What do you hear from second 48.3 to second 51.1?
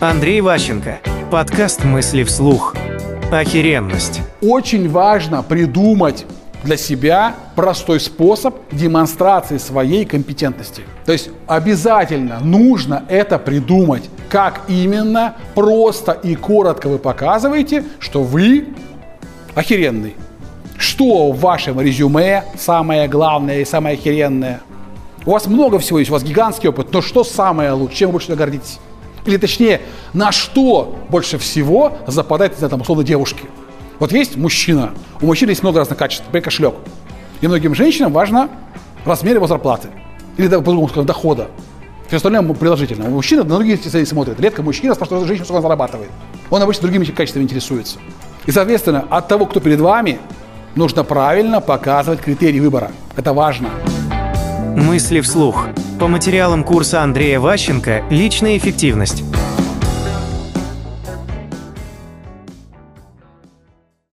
И, соответственно, от того, кто перед вами, нужно